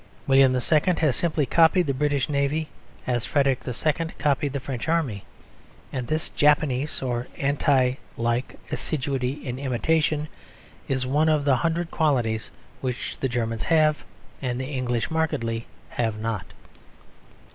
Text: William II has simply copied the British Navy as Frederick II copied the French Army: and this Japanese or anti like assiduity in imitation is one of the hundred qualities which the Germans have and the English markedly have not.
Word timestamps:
William 0.25 0.55
II 0.55 0.95
has 0.97 1.15
simply 1.15 1.45
copied 1.45 1.85
the 1.85 1.93
British 1.93 2.27
Navy 2.27 2.69
as 3.05 3.23
Frederick 3.27 3.59
II 3.67 4.07
copied 4.17 4.51
the 4.53 4.59
French 4.59 4.87
Army: 4.89 5.25
and 5.93 6.07
this 6.07 6.31
Japanese 6.31 7.03
or 7.03 7.27
anti 7.37 7.93
like 8.17 8.57
assiduity 8.71 9.33
in 9.45 9.59
imitation 9.59 10.27
is 10.87 11.05
one 11.05 11.29
of 11.29 11.45
the 11.45 11.57
hundred 11.57 11.91
qualities 11.91 12.49
which 12.81 13.19
the 13.19 13.29
Germans 13.29 13.65
have 13.65 14.03
and 14.41 14.59
the 14.59 14.71
English 14.71 15.11
markedly 15.11 15.67
have 15.91 16.17
not. 16.19 16.47